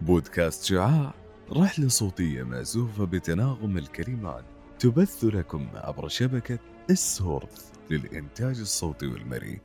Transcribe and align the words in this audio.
بودكاست 0.00 0.64
شعاع 0.64 1.14
رحلة 1.52 1.88
صوتية 1.88 2.42
مأزوفة 2.42 3.04
بتناغم 3.04 3.78
الكلمات 3.78 4.44
تبث 4.78 5.24
لكم 5.24 5.68
عبر 5.74 6.08
شبكة 6.08 6.58
السورث 6.90 7.72
للإنتاج 7.90 8.60
الصوتي 8.60 9.06
والمرئي. 9.06 9.60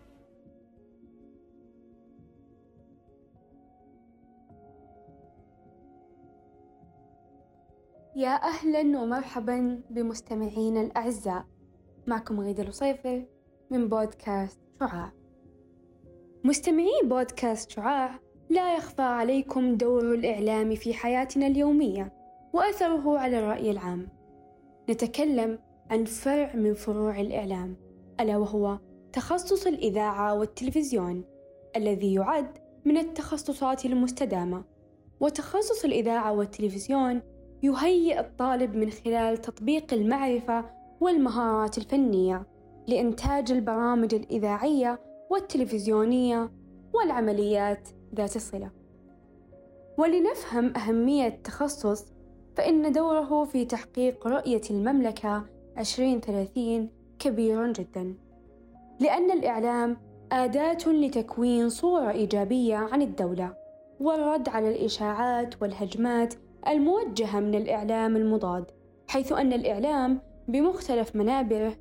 يا 8.15 8.43
أهلا 8.43 8.99
ومرحبا 8.99 9.81
بمستمعينا 9.89 10.81
الأعزاء. 10.81 11.45
معكم 12.07 12.39
غيدة 12.39 12.63
الوصيفي 12.63 13.25
من 13.71 13.87
بودكاست 13.87 14.59
شعاع. 14.79 15.11
مستمعي 16.43 17.01
بودكاست 17.03 17.69
شعاع 17.69 18.19
لا 18.49 18.75
يخفى 18.75 19.01
عليكم 19.01 19.75
دور 19.75 20.13
الإعلام 20.13 20.75
في 20.75 20.93
حياتنا 20.93 21.47
اليومية 21.47 22.13
وأثره 22.53 23.19
على 23.19 23.39
الرأي 23.39 23.71
العام. 23.71 24.07
نتكلم 24.89 25.59
عن 25.89 26.05
فرع 26.05 26.55
من 26.55 26.73
فروع 26.73 27.19
الإعلام 27.19 27.75
ألا 28.19 28.37
وهو 28.37 28.79
تخصص 29.13 29.67
الإذاعة 29.67 30.33
والتلفزيون 30.33 31.23
الذي 31.75 32.13
يعد 32.13 32.57
من 32.85 32.97
التخصصات 32.97 33.85
المستدامة. 33.85 34.63
وتخصص 35.19 35.85
الإذاعة 35.85 36.33
والتلفزيون 36.33 37.21
يهيئ 37.63 38.19
الطالب 38.19 38.75
من 38.75 38.89
خلال 38.89 39.37
تطبيق 39.37 39.93
المعرفة 39.93 40.65
والمهارات 41.01 41.77
الفنية. 41.77 42.50
لإنتاج 42.91 43.51
البرامج 43.51 44.15
الإذاعية 44.15 44.99
والتلفزيونية 45.29 46.51
والعمليات 46.93 47.89
ذات 48.15 48.35
الصلة. 48.35 48.71
ولنفهم 49.97 50.73
أهمية 50.77 51.27
التخصص 51.27 52.05
فإن 52.55 52.91
دوره 52.91 53.45
في 53.45 53.65
تحقيق 53.65 54.27
رؤية 54.27 54.61
المملكة 54.71 55.43
2030 55.77 56.89
كبير 57.19 57.71
جدا 57.73 58.15
لأن 58.99 59.31
الإعلام 59.31 59.97
أداة 60.31 60.87
لتكوين 60.87 61.69
صورة 61.69 62.11
إيجابية 62.11 62.75
عن 62.75 63.01
الدولة 63.01 63.53
والرد 63.99 64.49
على 64.49 64.69
الإشاعات 64.69 65.61
والهجمات 65.61 66.33
الموجهة 66.67 67.39
من 67.39 67.55
الإعلام 67.55 68.15
المضاد 68.15 68.65
حيث 69.07 69.31
أن 69.31 69.53
الإعلام 69.53 70.19
بمختلف 70.47 71.15
منابره 71.15 71.73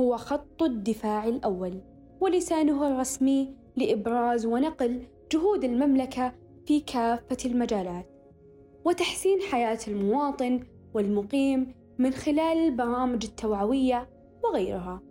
هو 0.00 0.16
خط 0.16 0.62
الدفاع 0.62 1.28
الأول 1.28 1.80
ولسانه 2.20 2.88
الرسمي 2.88 3.54
لإبراز 3.76 4.46
ونقل 4.46 5.02
جهود 5.32 5.64
المملكة 5.64 6.32
في 6.66 6.80
كافة 6.80 7.36
المجالات 7.44 8.06
وتحسين 8.84 9.40
حياة 9.40 9.78
المواطن 9.88 10.60
والمقيم 10.94 11.74
من 11.98 12.10
خلال 12.10 12.58
البرامج 12.58 13.24
التوعوية 13.24 14.08
وغيرها. 14.44 15.02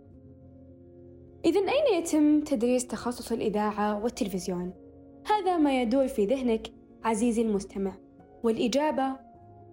إذا 1.44 1.60
أين 1.60 2.02
يتم 2.02 2.40
تدريس 2.40 2.86
تخصص 2.86 3.32
الإذاعة 3.32 4.02
والتلفزيون؟ 4.02 4.72
هذا 5.26 5.56
ما 5.56 5.82
يدور 5.82 6.08
في 6.08 6.26
ذهنك 6.26 6.72
عزيزي 7.04 7.42
المستمع، 7.42 7.96
والإجابة 8.42 9.16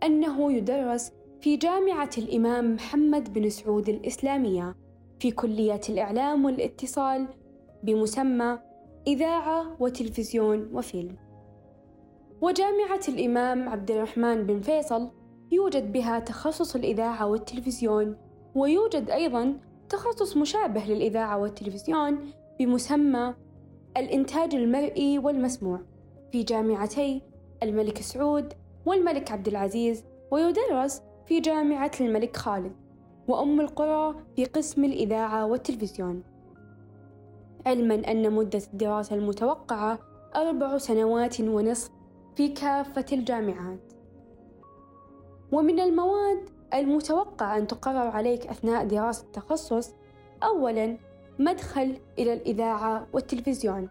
أنه 0.04 0.54
يدرس 0.54 1.12
في 1.42 1.58
جامعة 1.58 2.10
الإمام 2.18 2.76
محمد 2.76 3.34
بن 3.34 3.50
سعود 3.50 3.90
الإسلامية 3.90 4.76
في 5.22 5.32
كلية 5.32 5.82
الإعلام 5.90 6.46
والاتصال 6.46 7.28
بمسمى 7.84 8.60
إذاعة 9.08 9.76
وتلفزيون 9.80 10.70
وفيلم. 10.74 11.16
وجامعة 12.42 13.02
الإمام 13.10 13.70
عبد 13.70 13.92
الرحمن 13.92 14.44
بن 14.44 14.62
فيصل 14.62 15.12
يوجد 15.52 15.92
بها 15.92 16.20
تخصص 16.20 16.76
الإذاعة 16.76 17.28
والتلفزيون 17.28 18.18
ويوجد 18.56 19.10
أيضا 19.10 19.60
تخصص 19.90 20.38
مشابه 20.38 20.86
للإذاعة 20.86 21.38
والتلفزيون 21.38 22.20
بمسمى 22.60 23.34
الإنتاج 23.98 24.56
المرئي 24.56 25.20
والمسموع 25.20 25.80
في 26.32 26.44
جامعتي 26.44 27.22
الملك 27.64 28.02
سعود 28.02 28.54
والملك 28.86 29.32
عبد 29.32 29.48
العزيز 29.48 30.04
ويدرس 30.32 31.02
في 31.26 31.40
جامعة 31.40 31.92
الملك 32.02 32.38
خالد 32.38 32.81
وأم 33.28 33.62
القرى 33.62 34.16
في 34.36 34.46
قسم 34.46 34.86
الإذاعة 34.86 35.46
والتلفزيون. 35.46 36.24
علما 37.66 37.96
أن 37.96 38.34
مدة 38.34 38.62
الدراسة 38.74 39.16
المتوقعة 39.16 40.00
أربع 40.36 40.78
سنوات 40.78 41.42
ونصف 41.42 41.92
في 42.36 42.48
كافة 42.48 43.06
الجامعات. 43.12 43.94
ومن 45.52 45.80
المواد 45.80 46.50
المتوقع 46.74 47.58
أن 47.58 47.68
تقرر 47.68 48.08
عليك 48.08 48.48
أثناء 48.48 48.86
دراسة 48.86 49.24
التخصص 49.24 49.94
أولاً 50.44 50.98
مدخل 51.40 51.98
إلى 52.20 52.34
الإذاعة 52.34 53.08
والتلفزيون. 53.14 53.90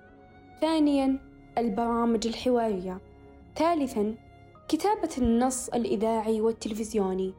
ثانياً 0.60 1.18
البرامج 1.58 2.26
الحوارية. 2.26 3.00
ثالثاً 3.56 4.14
كتابة 4.68 5.10
النص 5.18 5.68
الإذاعي 5.68 6.40
والتلفزيوني. 6.40 7.34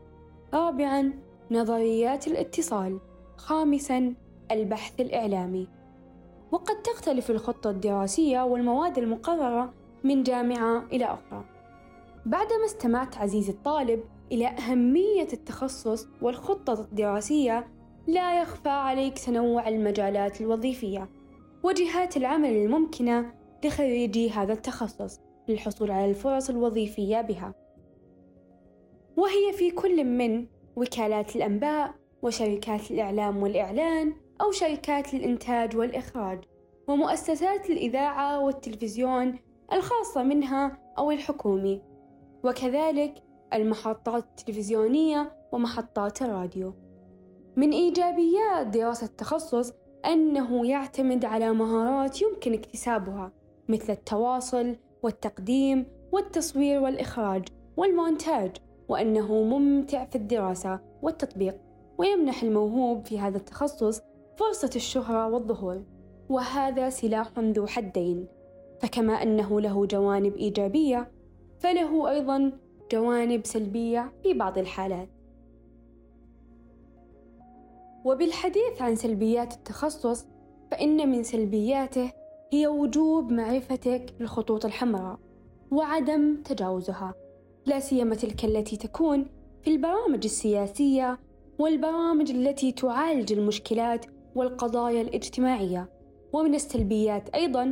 رابعاً 0.54 1.14
نظريات 1.52 2.28
الاتصال 2.28 3.00
خامساً 3.38 4.14
البحث 4.52 5.02
الإعلامي. 5.02 5.68
وقد 6.52 6.82
تختلف 6.82 7.32
الخطة 7.32 7.70
الدراسية 7.70 8.46
والمواد 8.46 8.98
المقررة 8.98 9.74
من 10.04 10.24
جامعة 10.24 10.86
إلى 10.92 11.06
أخرى. 11.06 11.46
بعدما 12.26 12.66
استمعت 12.66 13.18
عزيزي 13.18 13.52
الطالب 13.52 14.04
إلى 14.32 14.48
أهمية 14.48 15.28
التخصص 15.34 16.08
والخطة 16.22 16.82
الدراسية 16.82 17.68
لا 18.08 18.42
يخفى 18.42 18.70
عليك 18.70 19.20
تنوع 19.20 19.68
المجالات 19.68 20.42
الوظيفية. 20.42 21.10
وجهات 21.64 22.18
العمل 22.18 22.50
الممكنة 22.50 23.34
لخريجي 23.66 24.30
هذا 24.30 24.54
التخصص 24.54 25.20
للحصول 25.48 25.92
على 25.92 26.10
الفرص 26.10 26.50
الوظيفية 26.50 27.22
بها. 27.22 27.54
وهي 29.18 29.54
في 29.54 29.72
كل 29.72 30.04
من 30.04 30.46
وكالات 30.76 31.36
الأنباء 31.36 31.94
وشركات 32.22 32.92
الإعلام 32.92 33.44
والإعلان 33.44 34.14
أو 34.42 34.52
شركات 34.52 35.14
الإنتاج 35.14 35.78
والإخراج 35.78 36.44
ومؤسسات 36.88 37.70
الإذاعة 37.70 38.40
والتلفزيون 38.40 39.40
الخاصة 39.74 40.24
منها 40.24 40.78
أو 40.98 41.12
الحكومي. 41.12 41.82
وكذلك 42.44 43.14
المحطات 43.54 44.24
التلفزيونية 44.24 45.32
ومحطات 45.52 46.22
الراديو. 46.22 46.74
من 47.56 47.72
إيجابيات 47.72 48.68
دراسة 48.68 49.06
التخصص 49.06 49.74
أنه 50.06 50.68
يعتمد 50.68 51.26
على 51.26 51.54
مهارات 51.54 52.22
يمكن 52.22 52.54
اكتسابها 52.54 53.32
مثل 53.70 53.94
التواصل 53.94 54.76
والتقديم 55.04 55.86
والتصوير 56.12 56.82
والإخراج 56.82 57.48
والمونتاج. 57.78 58.52
وأنه 58.90 59.44
ممتع 59.44 60.06
في 60.06 60.16
الدراسة 60.16 60.80
والتطبيق 61.02 61.58
ويمنح 61.98 62.44
الموهوب 62.44 63.06
في 63.06 63.20
هذا 63.20 63.38
التخصص 63.38 64.02
فرصة 64.38 64.70
الشهرة 64.76 65.28
والظهور. 65.28 65.84
وهذا 66.30 66.90
سلاح 66.90 67.40
ذو 67.40 67.68
حدين 67.68 68.28
فكما 68.80 69.14
أنه 69.14 69.62
له 69.62 69.86
جوانب 69.86 70.36
إيجابية 70.36 71.12
فله 71.60 72.10
أيضا 72.10 72.52
جوانب 72.92 73.46
سلبية 73.46 74.14
في 74.24 74.34
بعض 74.34 74.58
الحالات. 74.58 75.10
وبالحديث 78.06 78.82
عن 78.82 78.96
سلبيات 78.96 79.54
التخصص 79.54 80.26
فإن 80.72 81.10
من 81.10 81.24
سلبياته 81.24 82.12
هي 82.54 82.68
وجوب 82.68 83.32
معرفتك 83.32 84.14
للخطوط 84.20 84.66
الحمراء 84.66 85.20
وعدم 85.72 86.36
تجاوزها. 86.44 87.14
لا 87.66 87.80
سيما 87.80 88.16
تلك 88.16 88.46
التي 88.46 88.78
تكون 88.78 89.26
في 89.64 89.72
البرامج 89.72 90.24
السياسية 90.24 91.20
والبرامج 91.60 92.32
التي 92.32 92.72
تعالج 92.72 93.34
المشكلات 93.34 94.06
والقضايا 94.36 95.02
الاجتماعية. 95.02 95.90
ومن 96.34 96.56
السلبيات 96.56 97.30
أيضا 97.30 97.64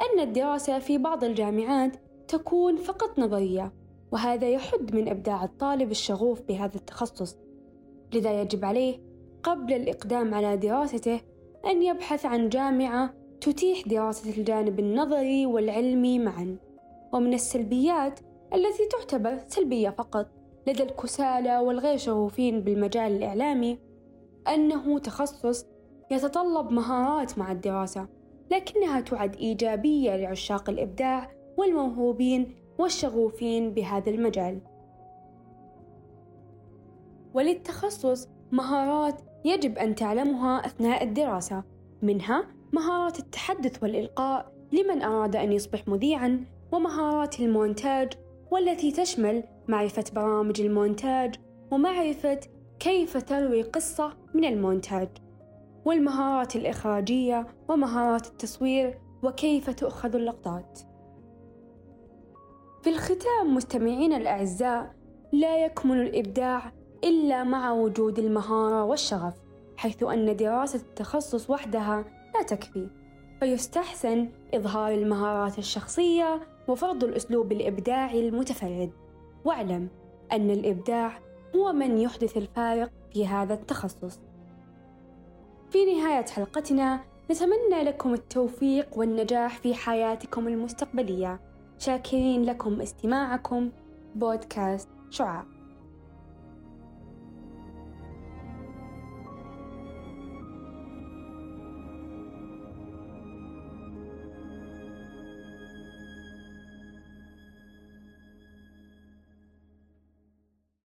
أن 0.00 0.20
الدراسة 0.20 0.78
في 0.78 0.98
بعض 0.98 1.24
الجامعات 1.24 1.96
تكون 2.28 2.76
فقط 2.76 3.18
نظرية 3.18 3.72
وهذا 4.12 4.48
يحد 4.48 4.94
من 4.94 5.08
إبداع 5.08 5.44
الطالب 5.44 5.90
الشغوف 5.90 6.42
بهذا 6.42 6.76
التخصص. 6.76 7.36
لذا 8.14 8.42
يجب 8.42 8.64
عليه 8.64 8.98
قبل 9.42 9.72
الإقدام 9.72 10.34
على 10.34 10.56
دراسته 10.56 11.20
أن 11.66 11.82
يبحث 11.82 12.26
عن 12.26 12.48
جامعة 12.48 13.14
تتيح 13.40 13.88
دراسة 13.88 14.30
الجانب 14.38 14.78
النظري 14.78 15.46
والعلمي 15.46 16.18
معا. 16.18 16.56
ومن 17.12 17.34
السلبيات 17.34 18.20
التي 18.54 18.86
تعتبر 18.86 19.38
سلبية 19.48 19.90
فقط. 19.90 20.26
لدى 20.66 20.82
الكسالى 20.82 21.58
والغير 21.58 21.96
شغوفين 21.96 22.60
بالمجال 22.60 23.12
الإعلامي 23.16 23.78
أنه 24.48 24.98
تخصص 24.98 25.66
يتطلب 26.10 26.72
مهارات 26.72 27.38
مع 27.38 27.52
الدراسة 27.52 28.08
لكنها 28.50 29.00
تعد 29.00 29.36
إيجابية 29.36 30.16
لعشاق 30.16 30.70
الإبداع 30.70 31.30
والموهوبين 31.56 32.54
والشغوفين 32.78 33.74
بهذا 33.74 34.10
المجال. 34.10 34.60
وللتخصص 37.34 38.28
مهارات 38.52 39.20
يجب 39.44 39.78
أن 39.78 39.94
تعلمها 39.94 40.66
أثناء 40.66 41.04
الدراسة 41.04 41.64
منها 42.02 42.44
مهارات 42.72 43.18
التحدث 43.18 43.82
والإلقاء 43.82 44.52
لمن 44.72 45.02
أراد 45.02 45.36
أن 45.36 45.52
يصبح 45.52 45.88
مذيعًا 45.88 46.44
ومهارات 46.72 47.40
المونتاج 47.40 48.12
والتي 48.50 48.92
تشمل 48.92 49.44
معرفة 49.68 50.04
برامج 50.14 50.60
المونتاج 50.60 51.34
ومعرفة 51.70 52.40
كيف 52.80 53.16
تروي 53.16 53.62
قصة 53.62 54.16
من 54.34 54.44
المونتاج 54.44 55.08
والمهارات 55.84 56.56
الإخراجية 56.56 57.46
ومهارات 57.68 58.26
التصوير 58.26 58.98
وكيف 59.22 59.70
تؤخذ 59.70 60.16
اللقطات. 60.16 60.80
في 62.82 62.90
الختام 62.90 63.54
مستمعينا 63.54 64.16
الأعزاء 64.16 64.94
لا 65.32 65.64
يكمن 65.64 66.00
الإبداع 66.00 66.72
إلا 67.04 67.44
مع 67.44 67.72
وجود 67.72 68.18
المهارة 68.18 68.84
والشغف 68.84 69.34
حيث 69.76 70.02
أن 70.02 70.36
دراسة 70.36 70.78
التخصص 70.78 71.50
وحدها 71.50 72.04
لا 72.34 72.42
تكفي. 72.42 72.88
فيستحسن 73.40 74.28
إظهار 74.54 74.94
المهارات 74.94 75.58
الشخصية 75.58 76.40
وفرض 76.68 77.04
الأسلوب 77.04 77.52
الإبداعي 77.52 78.28
المتفرد. 78.28 78.90
واعلم 79.44 79.88
أن 80.32 80.50
الإبداع 80.50 81.20
هو 81.56 81.72
من 81.72 81.98
يحدث 81.98 82.36
الفارق 82.36 82.90
في 83.12 83.26
هذا 83.26 83.54
التخصص. 83.54 84.20
في 85.70 85.84
نهاية 85.84 86.24
حلقتنا 86.26 87.00
نتمنى 87.30 87.82
لكم 87.82 88.14
التوفيق 88.14 88.98
والنجاح 88.98 89.58
في 89.58 89.74
حياتكم 89.74 90.48
المستقبلية. 90.48 91.40
شاكرين 91.78 92.44
لكم 92.44 92.80
استماعكم. 92.80 93.70
بودكاست 94.14 94.88
شعاع. 95.10 95.57